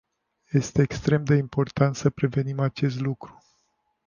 [0.51, 3.43] Este extrem de important să prevenim acest lucru.